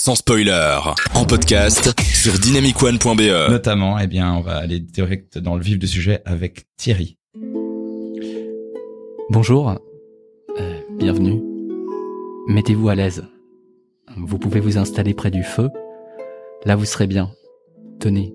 sans 0.00 0.14
spoiler, 0.14 0.78
en 1.14 1.26
podcast 1.26 1.92
sur 2.00 2.32
dynamicone.be. 2.38 3.50
Notamment, 3.50 3.98
eh 3.98 4.06
bien, 4.06 4.32
on 4.32 4.40
va 4.40 4.56
aller 4.56 4.80
direct 4.80 5.36
dans 5.36 5.56
le 5.56 5.62
vif 5.62 5.78
du 5.78 5.86
sujet 5.86 6.22
avec 6.24 6.64
Thierry. 6.78 7.18
Bonjour, 9.28 9.72
euh, 10.58 10.80
bienvenue. 10.98 11.42
Mettez-vous 12.48 12.88
à 12.88 12.94
l'aise. 12.94 13.26
Vous 14.16 14.38
pouvez 14.38 14.60
vous 14.60 14.78
installer 14.78 15.12
près 15.12 15.30
du 15.30 15.42
feu. 15.42 15.68
Là, 16.64 16.76
vous 16.76 16.86
serez 16.86 17.06
bien. 17.06 17.30
Tenez, 17.98 18.34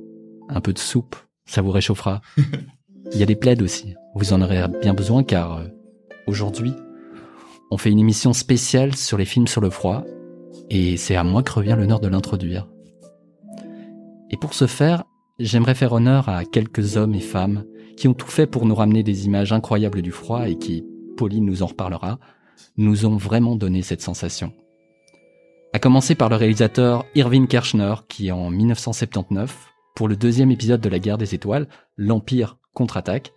un 0.50 0.62
peu 0.62 0.72
de 0.72 0.78
soupe, 0.78 1.16
ça 1.48 1.64
vous 1.64 1.72
réchauffera. 1.72 2.22
Il 3.12 3.18
y 3.18 3.24
a 3.24 3.26
des 3.26 3.36
plaides 3.36 3.64
aussi. 3.64 3.96
Vous 4.14 4.34
en 4.34 4.42
aurez 4.44 4.64
bien 4.84 4.94
besoin 4.94 5.24
car 5.24 5.58
euh, 5.58 5.66
aujourd'hui, 6.28 6.74
on 7.72 7.78
fait 7.78 7.90
une 7.90 7.98
émission 7.98 8.34
spéciale 8.34 8.96
sur 8.96 9.18
les 9.18 9.26
films 9.26 9.48
sur 9.48 9.62
le 9.62 9.72
froid 9.72 10.06
et 10.70 10.98
c'est 10.98 11.16
à 11.16 11.24
moi 11.24 11.44
que 11.44 11.52
revient 11.52 11.76
l'honneur 11.78 12.00
de 12.00 12.08
l'introduire. 12.08 12.68
Et 14.30 14.38
pour 14.38 14.54
ce 14.54 14.68
faire, 14.68 15.04
j'aimerais 15.40 15.76
faire 15.76 15.94
honneur 15.94 16.30
à 16.30 16.46
quelques 16.46 16.98
hommes 16.98 17.16
et 17.16 17.20
femmes 17.20 17.66
qui 17.96 18.08
ont 18.08 18.14
tout 18.14 18.28
fait 18.28 18.48
pour 18.48 18.66
nous 18.66 18.76
ramener 18.76 19.04
des 19.04 19.26
images 19.26 19.54
incroyables 19.54 20.02
du 20.02 20.12
froid 20.12 20.50
et 20.50 20.58
qui, 20.58 20.86
Pauline 21.18 21.46
nous 21.46 21.64
en 21.64 21.68
reparlera, 21.68 22.20
nous 22.78 23.06
ont 23.06 23.18
vraiment 23.18 23.56
donné 23.56 23.82
cette 23.82 24.02
sensation. 24.02 24.54
À 25.73 25.80
commencer 25.80 26.16
par 26.16 26.30
le 26.30 26.36
réalisateur 26.36 27.06
Irving 27.16 27.48
Kershner 27.48 27.95
qui 28.08 28.32
en 28.32 28.50
1979, 28.50 29.68
pour 29.95 30.08
le 30.08 30.16
deuxième 30.16 30.52
épisode 30.52 30.82
de 30.82 30.90
la 30.90 31.00
guerre 31.00 31.18
des 31.18 31.36
étoiles, 31.36 31.68
l'Empire 31.98 32.58
contre-attaque, 32.73 33.34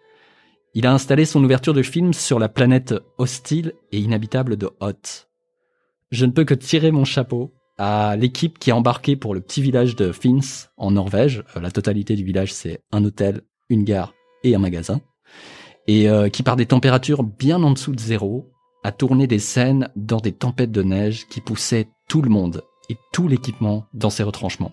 il 0.75 0.87
a 0.87 0.93
installé 0.93 1.25
son 1.25 1.43
ouverture 1.43 1.75
de 1.75 1.83
film 1.83 2.13
sur 2.13 2.39
la 2.39 2.49
planète 2.49 2.95
hostile 3.17 3.73
et 3.91 3.99
inhabitable 3.99 4.57
de 4.57 4.71
Hoth. 4.81 5.28
Je 6.11 6.25
ne 6.25 6.33
peux 6.33 6.45
que 6.45 6.55
tirer 6.55 6.91
mon 6.91 7.05
chapeau 7.05 7.53
à 7.77 8.17
l'équipe 8.17 8.59
qui 8.59 8.71
a 8.71 8.77
embarqué 8.77 9.15
pour 9.15 9.35
le 9.35 9.41
petit 9.41 9.61
village 9.61 9.95
de 9.95 10.11
Finns 10.11 10.69
en 10.77 10.91
Norvège. 10.91 11.45
Euh, 11.57 11.61
la 11.61 11.71
totalité 11.71 12.17
du 12.17 12.25
village, 12.25 12.53
c'est 12.53 12.81
un 12.93 13.05
hôtel, 13.05 13.43
une 13.69 13.85
gare 13.85 14.15
et 14.43 14.55
un 14.55 14.59
magasin. 14.59 15.01
Et 15.87 16.09
euh, 16.09 16.29
qui, 16.29 16.43
par 16.43 16.57
des 16.57 16.67
températures 16.67 17.23
bien 17.23 17.63
en 17.63 17.73
dessous 17.73 17.93
de 17.93 18.01
zéro, 18.01 18.51
a 18.85 18.93
tourné 18.93 19.27
des 19.27 19.39
scènes 19.39 19.91
dans 19.97 20.19
des 20.19 20.33
tempêtes 20.33 20.73
de 20.73 20.83
neige 20.83 21.27
qui 21.29 21.41
poussaient 21.41 21.89
tout 22.09 22.23
le 22.23 22.31
monde 22.31 22.63
et 22.89 22.97
tout 23.13 23.29
l'équipement 23.29 23.85
dans 23.93 24.11
ses 24.11 24.23
retranchements. 24.23 24.73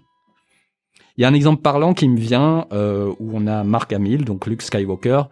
Il 1.17 1.21
y 1.21 1.25
a 1.25 1.27
un 1.27 1.33
exemple 1.33 1.61
parlant 1.61 1.93
qui 1.93 2.07
me 2.07 2.17
vient 2.17 2.65
euh, 2.71 3.13
où 3.19 3.31
on 3.33 3.45
a 3.47 3.63
Mark 3.63 3.91
Hamill, 3.91 4.23
donc 4.23 4.47
Luke 4.47 4.61
Skywalker, 4.61 5.23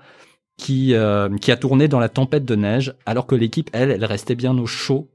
qui, 0.57 0.93
qui 1.41 1.51
a 1.51 1.57
tourné 1.57 1.87
dans 1.87 1.99
la 1.99 2.09
tempête 2.09 2.45
de 2.45 2.55
neige 2.55 2.93
alors 3.07 3.25
que 3.25 3.33
l'équipe, 3.33 3.71
elle, 3.73 3.89
elle 3.89 4.05
restait 4.05 4.35
bien 4.35 4.55
au 4.57 4.67
chaud 4.67 5.12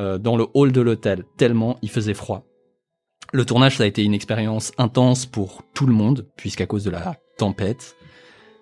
euh, 0.00 0.18
dans 0.18 0.36
le 0.36 0.46
hall 0.54 0.72
de 0.72 0.80
l'hôtel, 0.80 1.24
tellement 1.36 1.76
il 1.82 1.90
faisait 1.90 2.14
froid. 2.14 2.46
Le 3.32 3.44
tournage, 3.44 3.78
ça 3.78 3.84
a 3.84 3.86
été 3.86 4.04
une 4.04 4.14
expérience 4.14 4.72
intense 4.78 5.26
pour 5.26 5.62
tout 5.74 5.86
le 5.86 5.92
monde, 5.92 6.28
puisqu'à 6.36 6.66
cause 6.66 6.84
de 6.84 6.90
la 6.90 7.16
tempête, 7.36 7.96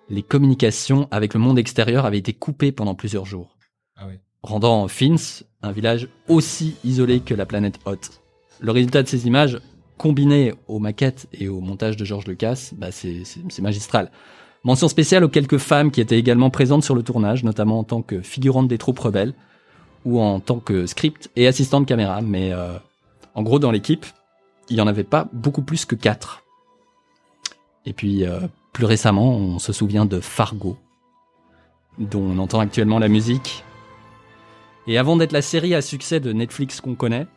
les 0.09 0.23
communications 0.23 1.07
avec 1.11 1.33
le 1.33 1.39
monde 1.39 1.59
extérieur 1.59 2.05
avaient 2.05 2.17
été 2.17 2.33
coupées 2.33 2.71
pendant 2.71 2.95
plusieurs 2.95 3.25
jours. 3.25 3.57
Ah 3.95 4.05
oui. 4.07 4.15
Rendant 4.41 4.87
Fins 4.87 5.43
un 5.61 5.71
village 5.71 6.09
aussi 6.27 6.75
isolé 6.83 7.21
que 7.21 7.33
la 7.33 7.45
planète 7.45 7.79
Hoth. 7.85 8.21
Le 8.59 8.71
résultat 8.71 9.03
de 9.03 9.07
ces 9.07 9.27
images, 9.27 9.59
combiné 9.97 10.53
aux 10.67 10.79
maquettes 10.79 11.27
et 11.31 11.47
au 11.47 11.61
montage 11.61 11.95
de 11.95 12.03
George 12.03 12.27
Lucas, 12.27 12.71
bah 12.75 12.91
c'est 12.91 13.23
magistral. 13.61 14.11
Mention 14.63 14.87
spéciale 14.87 15.23
aux 15.23 15.29
quelques 15.29 15.57
femmes 15.57 15.91
qui 15.91 16.01
étaient 16.01 16.19
également 16.19 16.49
présentes 16.49 16.83
sur 16.83 16.95
le 16.95 17.03
tournage, 17.03 17.43
notamment 17.43 17.79
en 17.79 17.83
tant 17.83 18.01
que 18.01 18.21
figurantes 18.21 18.67
des 18.67 18.77
troupes 18.77 18.99
rebelles 18.99 19.33
ou 20.05 20.19
en 20.21 20.39
tant 20.39 20.59
que 20.59 20.85
script 20.85 21.29
et 21.35 21.47
assistante 21.47 21.87
caméra. 21.87 22.21
Mais 22.21 22.51
euh, 22.53 22.77
en 23.35 23.43
gros, 23.43 23.59
dans 23.59 23.71
l'équipe, 23.71 24.05
il 24.69 24.77
y 24.77 24.81
en 24.81 24.87
avait 24.87 25.03
pas 25.03 25.27
beaucoup 25.33 25.61
plus 25.61 25.85
que 25.85 25.95
quatre. 25.95 26.43
Et 27.85 27.93
puis, 27.93 28.25
euh, 28.25 28.39
plus 28.71 28.85
récemment, 28.85 29.35
on 29.35 29.59
se 29.59 29.73
souvient 29.73 30.05
de 30.05 30.19
Fargo, 30.19 30.77
dont 31.99 32.21
on 32.21 32.37
entend 32.39 32.59
actuellement 32.59 32.99
la 32.99 33.07
musique. 33.07 33.63
Et 34.87 34.97
avant 34.97 35.15
d'être 35.15 35.31
la 35.31 35.41
série 35.41 35.75
à 35.75 35.81
succès 35.81 36.19
de 36.19 36.33
Netflix 36.33 36.81
qu'on 36.81 36.95
connaît, 36.95 37.27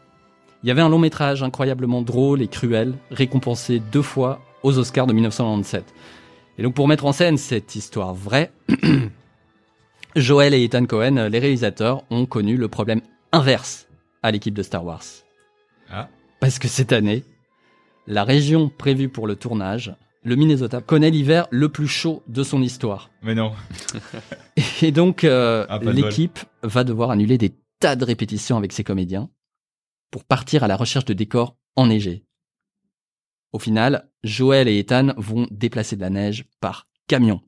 il 0.63 0.69
y 0.69 0.71
avait 0.71 0.83
un 0.83 0.89
long 0.89 0.99
métrage 0.99 1.43
incroyablement 1.43 2.03
drôle 2.03 2.43
et 2.43 2.49
cruel, 2.49 2.95
récompensé 3.11 3.81
deux 3.81 4.03
fois 4.03 4.41
aux 4.63 4.79
Oscars 4.79 5.07
de 5.07 5.13
1997. 5.13 5.95
Et 6.59 6.63
donc 6.63 6.75
pour 6.75 6.89
mettre 6.89 7.05
en 7.05 7.13
scène 7.13 7.37
cette 7.37 7.77
histoire 7.77 8.15
vraie, 8.15 8.51
Joel 10.17 10.55
et 10.55 10.65
Ethan 10.65 10.87
Cohen, 10.87 11.29
les 11.29 11.39
réalisateurs, 11.39 12.03
ont 12.11 12.25
connu 12.25 12.57
le 12.57 12.69
problème 12.69 13.03
inverse 13.33 13.87
à 14.23 14.31
l'équipe 14.31 14.55
de 14.55 14.63
Star 14.63 14.83
Wars. 14.83 15.05
Ah. 15.91 16.09
Parce 16.41 16.59
que 16.59 16.69
cette 16.69 16.93
année, 16.93 17.23
la 18.07 18.25
région 18.25 18.71
prévue 18.71 19.11
pour 19.11 19.27
le 19.27 19.37
tournage, 19.37 19.95
le 20.25 20.35
Minnesota, 20.35 20.81
connaît 20.81 21.11
l'hiver 21.11 21.47
le 21.51 21.69
plus 21.69 21.87
chaud 21.87 22.23
de 22.29 22.43
son 22.43 22.63
histoire. 22.63 23.11
Mais 23.23 23.35
non. 23.35 23.53
Et 24.83 24.91
donc, 24.91 25.23
euh, 25.23 25.67
Ah, 25.69 25.79
de 25.79 25.91
l'équipe 25.91 26.39
va 26.63 26.83
devoir 26.83 27.11
annuler 27.11 27.37
des 27.37 27.53
tas 27.79 27.95
de 27.95 28.05
répétitions 28.05 28.57
avec 28.57 28.73
ses 28.73 28.85
comédiens 28.85 29.29
pour 30.11 30.25
partir 30.25 30.65
à 30.65 30.67
la 30.67 30.77
recherche 30.77 31.05
de 31.05 31.13
décors 31.13 31.59
enneigés. 31.77 32.25
Au 33.53 33.59
final, 33.59 34.11
Joël 34.25 34.67
et 34.67 34.79
Ethan 34.79 35.13
vont 35.19 35.47
déplacer 35.51 35.95
de 35.95 36.01
la 36.01 36.11
neige 36.11 36.47
par 36.61 36.89
camion. 37.07 37.43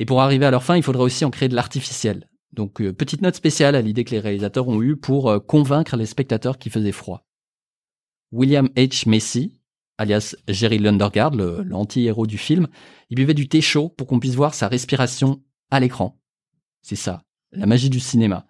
Et 0.00 0.06
pour 0.06 0.22
arriver 0.22 0.46
à 0.46 0.50
leur 0.50 0.64
fin, 0.64 0.78
il 0.78 0.82
faudra 0.82 1.02
aussi 1.02 1.26
en 1.26 1.30
créer 1.30 1.50
de 1.50 1.54
l'artificiel. 1.54 2.26
Donc, 2.54 2.80
euh, 2.80 2.90
petite 2.90 3.20
note 3.20 3.34
spéciale 3.36 3.74
à 3.74 3.82
l'idée 3.82 4.02
que 4.02 4.12
les 4.12 4.18
réalisateurs 4.18 4.66
ont 4.66 4.80
eue 4.80 4.96
pour 4.96 5.28
euh, 5.28 5.40
convaincre 5.40 5.94
les 5.94 6.06
spectateurs 6.06 6.56
qu'il 6.56 6.72
faisait 6.72 6.90
froid. 6.90 7.26
William 8.32 8.68
H. 8.76 9.06
Macy, 9.06 9.60
alias 9.98 10.36
Jerry 10.48 10.78
Lundergaard, 10.78 11.32
l'anti-héros 11.34 12.26
du 12.26 12.38
film, 12.38 12.66
il 13.10 13.16
buvait 13.16 13.34
du 13.34 13.46
thé 13.46 13.60
chaud 13.60 13.90
pour 13.90 14.06
qu'on 14.06 14.18
puisse 14.18 14.36
voir 14.36 14.54
sa 14.54 14.68
respiration 14.68 15.42
à 15.70 15.80
l'écran. 15.80 16.18
C'est 16.80 16.96
ça, 16.96 17.22
la 17.52 17.66
magie 17.66 17.90
du 17.90 18.00
cinéma. 18.00 18.46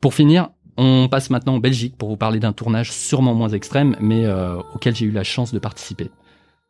Pour 0.00 0.14
finir, 0.14 0.48
on 0.78 1.08
passe 1.10 1.28
maintenant 1.28 1.56
en 1.56 1.58
Belgique 1.58 1.98
pour 1.98 2.08
vous 2.08 2.16
parler 2.16 2.40
d'un 2.40 2.54
tournage 2.54 2.90
sûrement 2.90 3.34
moins 3.34 3.50
extrême, 3.50 3.96
mais 4.00 4.24
euh, 4.24 4.56
auquel 4.74 4.96
j'ai 4.96 5.04
eu 5.04 5.10
la 5.10 5.24
chance 5.24 5.52
de 5.52 5.58
participer. 5.58 6.10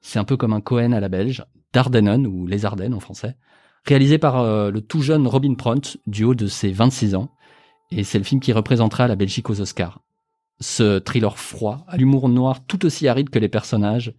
C'est 0.01 0.19
un 0.19 0.25
peu 0.25 0.37
comme 0.37 0.53
un 0.53 0.61
Cohen 0.61 0.91
à 0.91 0.99
la 0.99 1.09
belge, 1.09 1.45
Dardennen 1.73 2.27
ou 2.27 2.49
Les 2.49 2.65
Ardennes 2.65 2.95
en 2.95 3.01
français, 3.01 3.37
réalisé 3.89 4.19
par 4.19 4.41
euh, 4.41 4.71
le 4.71 4.81
tout 4.81 5.03
jeune 5.03 5.27
Robin 5.27 5.55
Pront, 5.55 5.81
du 6.07 6.25
haut 6.25 6.35
de 6.35 6.47
ses 6.47 6.71
26 6.71 7.15
ans, 7.15 7.31
et 7.91 8.05
c'est 8.05 8.19
le 8.19 8.25
film 8.25 8.41
qui 8.41 8.53
représentera 8.53 9.09
la 9.09 9.17
Belgique 9.17 9.51
aux 9.51 9.61
Oscars. 9.61 10.01
Ce 10.61 10.99
thriller 10.99 11.39
froid, 11.39 11.85
à 11.89 11.97
l'humour 11.97 12.29
noir 12.29 12.65
tout 12.67 12.85
aussi 12.85 13.09
aride 13.09 13.31
que 13.31 13.39
les 13.39 13.49
personnages, 13.49 14.13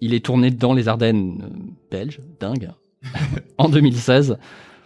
il 0.00 0.14
est 0.14 0.24
tourné 0.24 0.50
dans 0.50 0.72
les 0.72 0.88
Ardennes 0.88 1.42
euh, 1.42 1.72
belges, 1.90 2.20
dingue, 2.40 2.70
en 3.58 3.68
2016, 3.68 4.38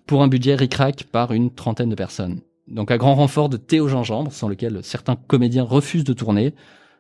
pour 0.07 0.23
un 0.23 0.29
budget 0.29 0.55
ric-rac 0.55 1.05
par 1.05 1.33
une 1.33 1.51
trentaine 1.51 1.91
de 1.91 1.95
personnes. 1.95 2.41
Donc 2.69 2.91
à 2.91 2.99
grand 2.99 3.15
renfort 3.15 3.49
de 3.49 3.57
thé 3.57 3.81
au 3.81 3.89
gingembre, 3.89 4.33
sans 4.33 4.49
lequel 4.49 4.81
certains 4.83 5.17
comédiens 5.17 5.63
refusent 5.63 6.05
de 6.05 6.13
tourner. 6.13 6.53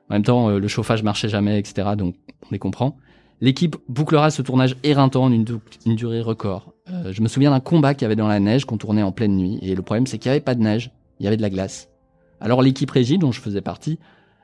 En 0.09 0.15
même 0.15 0.23
temps, 0.23 0.49
euh, 0.49 0.59
le 0.59 0.69
chauffage 0.69 1.03
marchait 1.03 1.29
jamais, 1.29 1.59
etc. 1.59 1.91
Donc 1.97 2.15
on 2.43 2.49
les 2.53 2.59
comprend. 2.59 2.97
L'équipe 3.41 3.77
bouclera 3.89 4.31
ce 4.31 4.41
tournage 4.43 4.77
éreintant 4.83 5.25
en 5.25 5.33
une, 5.33 5.45
durée 5.85 6.23
record. 6.23 6.73
Euh, 6.91 7.13
je 7.13 7.21
me 7.21 7.29
souviens 7.29 7.51
d'un 7.51 7.61
combat 7.61 7.95
qu'il 7.95 8.03
y 8.03 8.07
avait 8.07 8.17
dans 8.17 8.29
la 8.29 8.41
neige 8.41 8.65
qu'on 8.65 8.79
tournait 8.79 9.03
en 9.03 9.13
pleine 9.13 9.37
nuit. 9.37 9.59
Et 9.63 9.75
le 9.75 9.83
problème, 9.83 10.07
c'est 10.07 10.19
qu'il 10.19 10.31
n'y 10.31 10.37
avait 10.37 10.45
pas 10.45 10.55
de 10.55 10.63
neige, 10.63 10.91
il 11.21 11.25
y 11.25 11.27
avait 11.27 11.37
de 11.37 11.43
la 11.43 11.51
glace. 11.51 11.89
Alors 12.41 12.63
l'équipe 12.63 12.91
régie, 12.91 13.19
dont 13.19 13.33
je 13.33 13.41
faisais 13.41 13.61
partie, 13.61 13.99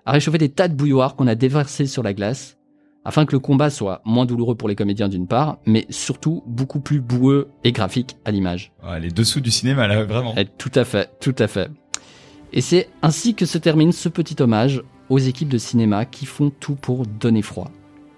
a 0.05 0.13
réchauffé 0.13 0.39
des 0.39 0.49
tas 0.49 0.69
de 0.69 0.75
bouilloires 0.75 1.17
qu'on 1.17 1.27
a 1.27 1.35
déversés 1.35 1.87
sur 1.87 2.03
la 2.03 2.13
glace, 2.13 2.59
afin 3.05 3.25
que 3.25 3.33
le 3.33 3.39
combat 3.39 3.71
soit 3.71 4.03
moins 4.05 4.27
douloureux 4.27 4.55
pour 4.55 4.69
les 4.69 4.75
comédiens 4.75 5.09
d'une 5.09 5.27
part, 5.27 5.59
mais 5.67 5.87
surtout 5.91 6.43
beaucoup 6.47 6.81
plus 6.81 7.01
boueux 7.01 7.49
et 7.65 7.73
graphique 7.73 8.17
à 8.25 8.31
l'image. 8.31 8.73
Ouais, 8.85 9.01
les 9.01 9.11
dessous 9.11 9.41
du 9.41 9.51
cinéma, 9.51 9.87
là, 9.87 10.05
vraiment. 10.05 10.35
Eh, 10.37 10.45
tout 10.45 10.71
à 10.75 10.85
fait, 10.85 11.11
tout 11.21 11.35
à 11.39 11.47
fait. 11.47 11.71
Et 12.53 12.61
c'est 12.61 12.89
ainsi 13.01 13.35
que 13.35 13.47
se 13.47 13.59
termine 13.59 13.93
ce 13.93 14.09
petit 14.09 14.41
hommage 14.41 14.83
aux 15.09 15.19
équipes 15.19 15.49
de 15.49 15.59
cinéma 15.59 16.05
qui 16.05 16.27
font 16.27 16.51
tout 16.51 16.75
pour 16.75 17.07
donner 17.07 17.43
froid. 17.43 17.71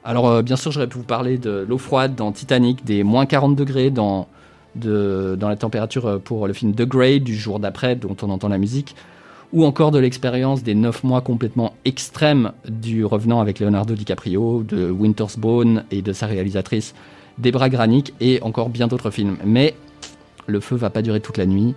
Alors 0.04 0.28
euh, 0.28 0.42
bien 0.42 0.56
sûr, 0.56 0.70
j'aurais 0.70 0.86
pu 0.86 0.98
vous 0.98 1.04
parler 1.04 1.38
de 1.38 1.64
l'eau 1.66 1.78
froide 1.78 2.14
dans 2.14 2.30
Titanic, 2.30 2.84
des 2.84 3.02
moins 3.02 3.24
40 3.24 3.56
degrés 3.56 3.90
dans, 3.90 4.28
la 4.76 5.56
température 5.56 6.06
euh, 6.06 6.18
pour 6.18 6.46
le 6.46 6.52
film 6.52 6.74
The 6.74 6.82
Grey 6.82 7.20
du 7.20 7.34
jour 7.34 7.58
d'après 7.58 7.96
dont 7.96 8.14
on 8.22 8.28
entend 8.28 8.48
la 8.48 8.58
musique, 8.58 8.94
ou 9.54 9.64
encore 9.64 9.92
de 9.92 9.98
l'expérience 9.98 10.62
des 10.62 10.74
9 10.74 11.04
mois 11.04 11.22
complètement 11.22 11.72
extrêmes 11.86 12.52
du 12.68 13.04
Revenant 13.06 13.40
avec 13.40 13.60
Leonardo 13.60 13.94
DiCaprio, 13.94 14.62
de 14.62 14.90
Winter's 14.90 15.38
Bone 15.38 15.84
et 15.90 16.02
de 16.02 16.12
sa 16.12 16.26
réalisatrice 16.26 16.94
Debra 17.38 17.70
Granik 17.70 18.12
et 18.20 18.42
encore 18.42 18.68
bien 18.68 18.88
d'autres 18.88 19.10
films. 19.10 19.38
Mais 19.44 19.74
le 20.46 20.60
feu 20.60 20.76
va 20.76 20.90
pas 20.90 21.00
durer 21.00 21.20
toute 21.20 21.38
la 21.38 21.46
nuit. 21.46 21.74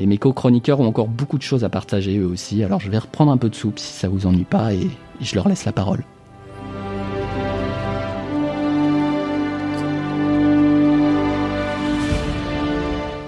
Et 0.00 0.06
mes 0.06 0.18
co-chroniqueurs 0.18 0.80
ont 0.80 0.86
encore 0.86 1.08
beaucoup 1.08 1.38
de 1.38 1.42
choses 1.42 1.64
à 1.64 1.68
partager 1.68 2.18
eux 2.18 2.26
aussi, 2.26 2.62
alors 2.62 2.78
je 2.80 2.88
vais 2.88 2.98
reprendre 2.98 3.32
un 3.32 3.36
peu 3.36 3.48
de 3.48 3.54
soupe 3.56 3.80
si 3.80 3.92
ça 3.92 4.08
vous 4.08 4.26
ennuie 4.26 4.44
pas 4.44 4.72
et 4.72 4.88
je 5.20 5.34
leur 5.34 5.48
laisse 5.48 5.64
la 5.64 5.72
parole. 5.72 6.04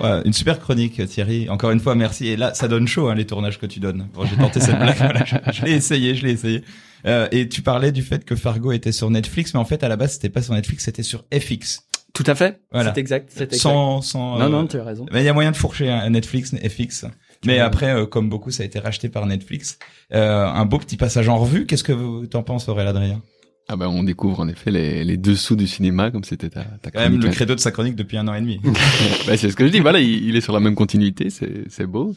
Ouais, 0.01 0.23
une 0.25 0.33
super 0.33 0.59
chronique, 0.59 1.07
Thierry. 1.07 1.49
Encore 1.49 1.71
une 1.71 1.81
fois, 1.81 1.95
merci. 1.95 2.29
Et 2.29 2.37
là, 2.37 2.55
ça 2.55 2.69
donne 2.69 2.89
chaud, 2.89 3.09
hein, 3.09 3.15
les 3.15 3.27
tournages 3.27 3.59
que 3.59 3.67
tu 3.67 3.81
donnes. 3.81 4.09
Bon, 4.15 4.25
j'ai 4.25 4.37
tenté 4.37 4.61
cette 4.61 4.79
blague. 4.79 4.97
Voilà, 4.99 5.25
je, 5.25 5.37
je 5.53 5.65
l'ai 5.65 5.73
essayé, 5.73 6.15
je 6.15 6.27
l'ai 6.27 6.33
essayé. 6.33 6.65
Euh, 7.07 7.29
et 7.33 7.49
tu 7.49 7.63
parlais 7.63 7.93
du 7.93 8.03
fait 8.03 8.25
que 8.25 8.37
Fargo 8.37 8.73
était 8.73 8.93
sur 8.93 9.11
Netflix, 9.11 9.55
mais 9.55 9.61
en 9.61 9.65
fait, 9.65 9.83
à 9.83 9.89
la 9.89 9.97
base, 9.97 10.13
c'était 10.13 10.29
pas 10.29 10.43
sur 10.43 10.55
Netflix, 10.55 10.85
c'était 10.85 11.03
sur 11.03 11.25
FX. 11.33 11.83
Tout 12.13 12.25
à 12.27 12.35
fait. 12.35 12.61
Voilà. 12.73 12.93
C'est 12.93 13.01
exact. 13.01 13.31
Exact. 13.33 13.55
Sans, 13.55 14.03
sans. 14.03 14.39
Non, 14.39 14.47
euh, 14.47 14.49
non, 14.49 14.67
tu 14.67 14.79
as 14.79 14.85
raison. 14.85 15.07
Mais 15.13 15.23
il 15.23 15.25
y 15.25 15.29
a 15.29 15.33
moyen 15.33 15.53
de 15.53 15.57
fourcher 15.57 15.91
hein, 15.91 16.11
Netflix, 16.11 16.55
FX. 16.55 17.07
Mais 17.47 17.59
après, 17.59 17.95
euh, 17.95 18.07
comme 18.07 18.29
beaucoup, 18.29 18.51
ça 18.51 18.63
a 18.63 18.67
été 18.67 18.79
racheté 18.79 19.09
par 19.09 19.27
Netflix. 19.27 19.79
Euh, 20.13 20.47
un 20.47 20.65
beau 20.67 20.79
petit 20.79 20.97
passage 20.97 21.29
en 21.29 21.39
revue. 21.39 21.67
Qu'est-ce 21.67 21.85
que 21.85 22.27
t'en 22.27 22.43
penses, 22.43 22.69
Aurélien 22.69 22.91
Adrien? 22.91 23.23
Ah 23.73 23.77
ben 23.77 23.87
on 23.87 24.03
découvre 24.03 24.41
en 24.41 24.49
effet 24.49 24.73
les, 24.73 25.05
les 25.05 25.17
dessous 25.17 25.55
du 25.55 25.69
cinéma 25.69 26.11
comme 26.11 26.25
c'était 26.25 26.51
ta, 26.51 26.65
ta 26.65 26.91
Quand 26.91 26.99
même 26.99 27.19
chronique. 27.19 27.23
le 27.23 27.29
credo 27.29 27.55
de 27.55 27.61
sa 27.61 27.71
chronique 27.71 27.95
depuis 27.95 28.17
un 28.17 28.27
an 28.27 28.35
et 28.35 28.41
demi. 28.41 28.61
Bah, 29.27 29.37
c'est 29.37 29.49
ce 29.51 29.55
que 29.55 29.65
je 29.65 29.71
dis. 29.71 29.79
Voilà, 29.81 30.01
il, 30.01 30.27
il 30.29 30.35
est 30.37 30.41
sur 30.41 30.53
la 30.53 30.59
même 30.61 30.75
continuité, 30.75 31.31
c'est 31.31 31.65
c'est 31.69 31.87
beau. 31.87 32.17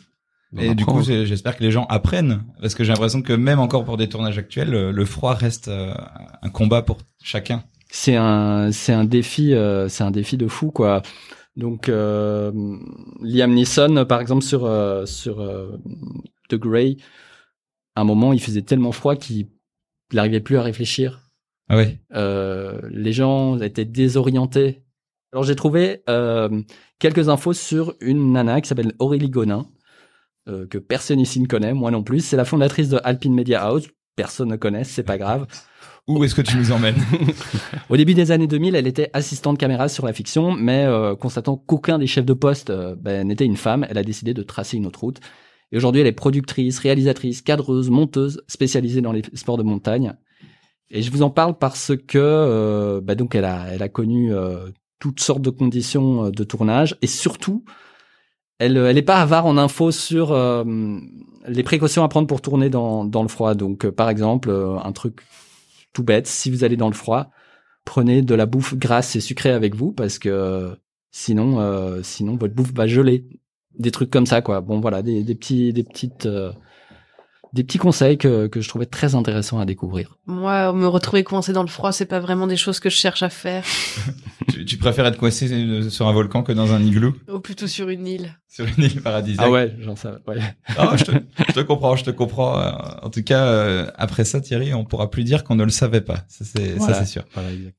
On 0.56 0.62
Et 0.62 0.74
du 0.76 0.86
coup, 0.86 1.02
j'espère 1.04 1.56
que 1.58 1.64
les 1.64 1.72
gens 1.72 1.86
apprennent, 1.86 2.44
parce 2.62 2.74
que 2.76 2.84
j'ai 2.84 2.92
l'impression 2.92 3.22
que 3.22 3.34
même 3.34 3.60
encore 3.60 3.86
pour 3.86 3.98
des 3.98 4.10
tournages 4.10 4.38
actuels, 4.38 4.74
euh, 4.74 4.92
le 4.92 5.06
froid 5.06 5.34
reste 5.36 5.68
euh, 5.68 5.94
un 6.42 6.50
combat 6.50 6.82
pour 6.82 6.98
chacun. 7.24 7.64
c'est 7.90 8.16
un 8.16 8.72
c'est 8.72 8.94
un 8.94 9.04
défi 9.06 9.54
euh, 9.54 9.88
c'est 9.90 10.04
un 10.04 10.12
défi 10.12 10.38
de 10.38 10.48
fou 10.48 10.72
quoi 10.72 11.02
donc 11.56 11.90
euh, 11.90 12.52
Liam 13.22 13.54
Neeson 13.54 14.06
par 14.08 14.22
exemple 14.22 14.44
sur 14.44 14.66
euh, 14.66 15.06
sur 15.06 15.40
euh, 15.40 15.78
The 16.50 16.56
Grey 16.56 16.98
à 17.96 18.02
un 18.02 18.04
moment 18.04 18.34
il 18.34 18.42
faisait 18.42 18.64
tellement 18.64 18.92
froid 18.92 19.16
qu'il 19.16 19.48
n'arrivait 20.14 20.40
plus 20.40 20.58
à 20.58 20.64
réfléchir 20.64 21.22
Ah 21.74 21.78
ouais. 21.78 21.98
Euh, 22.14 22.80
les 22.92 23.14
gens 23.14 23.60
étaient 23.60 23.84
désorientés 23.84 24.84
alors 25.32 25.44
j'ai 25.44 25.56
trouvé 25.56 26.04
euh, 26.08 26.62
quelques 27.00 27.30
infos 27.30 27.54
sur 27.54 27.96
une 28.00 28.34
nana 28.34 28.62
qui 28.62 28.68
s'appelle 28.68 28.94
Aurélie 29.00 29.32
Gonin 29.32 29.66
euh, 30.48 30.68
que 30.68 30.78
personne 30.78 31.20
ici 31.20 31.40
ne 31.40 31.48
connaît 31.48 31.74
moi 31.74 31.90
non 31.90 32.04
plus 32.04 32.20
c'est 32.20 32.38
la 32.38 32.46
fondatrice 32.46 32.90
de 32.90 33.00
Alpine 33.04 33.34
Media 33.34 33.64
House 33.64 33.88
personne 34.16 34.50
ne 34.50 34.56
connaît 34.56 34.84
c'est 34.84 35.02
pas 35.02 35.18
grave 35.18 35.48
Où 36.08 36.24
est-ce 36.24 36.36
que 36.36 36.42
tu 36.42 36.58
nous 36.58 36.74
emmènes? 36.74 36.98
Au 37.90 37.96
début 37.96 38.14
des 38.14 38.32
années 38.32 38.46
2000, 38.46 38.76
elle 38.76 38.88
était 38.88 39.10
assistante 39.14 39.58
caméra 39.58 39.88
sur 39.88 40.06
la 40.06 40.12
fiction, 40.12 40.52
mais 40.52 40.86
constatant 41.18 41.56
qu'aucun 41.56 41.98
des 41.98 42.08
chefs 42.08 42.26
de 42.26 42.34
poste 42.34 42.74
ben, 42.98 43.26
n'était 43.26 43.46
une 43.46 43.56
femme, 43.56 43.88
elle 43.90 43.98
a 43.98 44.04
décidé 44.04 44.34
de 44.34 44.44
tracer 44.44 44.76
une 44.76 44.86
autre 44.86 45.00
route. 45.00 45.22
Et 45.72 45.78
aujourd'hui, 45.78 46.02
elle 46.02 46.08
est 46.08 46.12
productrice, 46.12 46.78
réalisatrice, 46.80 47.42
cadreuse, 47.42 47.90
monteuse, 47.90 48.44
spécialisée 48.50 49.00
dans 49.00 49.14
les 49.14 49.22
sports 49.34 49.58
de 49.58 49.64
montagne. 49.64 50.14
Et 50.90 51.02
je 51.02 51.12
vous 51.12 51.24
en 51.24 51.30
parle 51.30 51.58
parce 51.58 51.94
que 51.96 52.18
euh, 52.18 53.02
ben, 53.02 53.16
donc 53.16 53.36
elle 53.36 53.46
a, 53.46 53.68
elle 53.72 53.82
a 53.82 53.90
connu 53.90 54.34
euh, 54.34 54.70
toutes 55.00 55.20
sortes 55.20 55.42
de 55.42 55.50
conditions 55.50 56.26
euh, 56.26 56.32
de 56.32 56.44
tournage 56.44 56.98
et 57.02 57.08
surtout, 57.08 57.66
elle, 58.60 58.78
elle 58.78 58.98
est 58.98 59.02
pas 59.02 59.22
avare 59.22 59.46
en 59.46 59.58
infos 59.58 59.92
sur 59.92 60.32
euh, 60.32 60.64
les 61.48 61.64
précautions 61.64 62.04
à 62.04 62.08
prendre 62.08 62.28
pour 62.28 62.42
tourner 62.42 62.70
dans, 62.70 63.04
dans 63.04 63.22
le 63.24 63.28
froid. 63.28 63.56
Donc, 63.56 63.86
euh, 63.86 63.92
par 63.92 64.10
exemple, 64.10 64.50
un 64.52 64.92
truc 64.92 65.22
tout 65.94 66.04
bête, 66.04 66.28
si 66.28 66.50
vous 66.52 66.64
allez 66.64 66.78
dans 66.78 66.90
le 66.90 66.96
froid, 66.96 67.32
prenez 67.86 68.22
de 68.22 68.36
la 68.36 68.46
bouffe 68.46 68.76
grasse 68.76 69.16
et 69.16 69.20
sucrée 69.20 69.52
avec 69.52 69.76
vous 69.76 69.92
parce 69.92 70.20
que 70.20 70.78
sinon, 71.12 72.02
sinon 72.02 72.38
votre 72.38 72.54
bouffe 72.54 72.74
va 72.74 72.88
geler. 72.88 73.28
Des 73.78 73.92
trucs 73.92 74.12
comme 74.12 74.28
ça, 74.28 74.42
quoi. 74.42 74.62
Bon, 74.62 74.80
voilà, 74.80 75.02
des, 75.02 75.24
des 75.24 75.36
petits, 75.36 75.74
des 75.74 75.84
petites, 75.84 76.28
des 77.54 77.64
petits 77.64 77.78
conseils 77.78 78.18
que, 78.18 78.48
que 78.48 78.62
je 78.62 78.68
trouvais 78.68 78.86
très 78.88 79.14
intéressants 79.16 79.60
à 79.60 79.66
découvrir. 79.66 80.18
Moi, 80.26 80.74
me 80.74 80.88
retrouver 80.88 81.24
coincé 81.24 81.54
dans 81.54 81.62
le 81.62 81.68
froid, 81.70 81.92
c'est 81.92 82.06
pas 82.08 82.20
vraiment 82.20 82.48
des 82.48 82.58
choses 82.58 82.80
que 82.80 82.90
je 82.90 82.96
cherche 82.98 83.22
à 83.24 83.30
faire. 83.30 83.64
tu, 84.52 84.66
tu 84.66 84.78
préfères 84.78 85.06
être 85.06 85.18
coincé 85.18 85.52
euh, 85.52 85.90
sur 85.90 86.08
un 86.08 86.14
volcan 86.14 86.42
que 86.44 86.52
dans 86.52 86.74
un 86.74 86.82
igloo? 86.82 87.14
Ou 87.32 87.40
plutôt 87.40 87.68
sur 87.68 87.90
une 87.90 88.08
île. 88.08 88.38
sur 88.50 88.66
une 88.66 88.84
île 88.84 89.02
paradisiaque 89.02 89.46
Ah 89.48 89.52
ouais, 89.52 89.76
j'en 89.82 89.96
sais, 89.96 90.10
ouais. 90.28 90.38
Ah, 90.78 90.96
je, 90.98 91.04
te, 91.04 91.12
je 91.48 91.54
te 91.54 91.60
comprends, 91.62 91.96
je 91.96 92.04
te 92.04 92.12
comprends. 92.12 92.60
Euh, 92.60 92.72
En 93.04 93.10
tout 93.10 93.24
cas, 93.24 93.46
euh, 93.46 93.88
après 93.96 94.26
ça, 94.26 94.42
Thierry, 94.42 94.74
on 94.74 94.84
pourra 94.84 95.10
plus 95.12 95.24
dire 95.24 95.44
qu'on 95.44 95.56
ne 95.56 95.64
le 95.64 95.70
savait 95.70 96.02
pas. 96.02 96.26
Ça, 96.28 96.44
c'est 96.46 96.74
Voilà. 96.78 96.96
ça, 96.96 97.06
sûr. 97.06 97.24
Voilà, 97.36 97.52
exact. 97.52 97.72